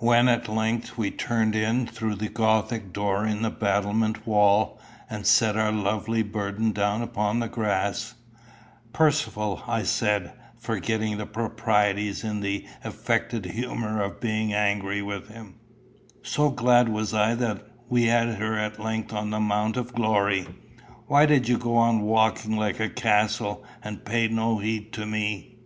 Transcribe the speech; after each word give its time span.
When 0.00 0.26
at 0.26 0.48
length 0.48 0.98
we 0.98 1.12
turned 1.12 1.54
in 1.54 1.86
through 1.86 2.16
the 2.16 2.28
gothic 2.28 2.92
door 2.92 3.24
in 3.24 3.42
the 3.42 3.50
battlemented 3.52 4.26
wall, 4.26 4.80
and 5.08 5.24
set 5.24 5.56
our 5.56 5.70
lovely 5.70 6.24
burden 6.24 6.72
down 6.72 7.00
upon 7.00 7.38
the 7.38 7.46
grass 7.46 8.14
"Percivale," 8.92 9.62
I 9.68 9.84
said, 9.84 10.32
forgetting 10.58 11.16
the 11.16 11.26
proprieties 11.26 12.24
in 12.24 12.40
the 12.40 12.66
affected 12.82 13.44
humour 13.44 14.02
of 14.02 14.18
being 14.20 14.52
angry 14.52 15.00
with 15.00 15.28
him, 15.28 15.54
so 16.24 16.50
glad 16.50 16.88
was 16.88 17.14
I 17.14 17.36
that 17.36 17.64
we 17.88 18.06
had 18.06 18.34
her 18.34 18.58
at 18.58 18.80
length 18.80 19.12
on 19.12 19.30
the 19.30 19.38
mount 19.38 19.76
of 19.76 19.94
glory, 19.94 20.48
"why 21.06 21.24
did 21.24 21.48
you 21.48 21.56
go 21.56 21.76
on 21.76 22.00
walking 22.00 22.56
like 22.56 22.80
a 22.80 22.88
castle, 22.88 23.62
and 23.80 24.04
pay 24.04 24.26
no 24.26 24.58
heed 24.58 24.92
to 24.94 25.06
me?" 25.06 25.56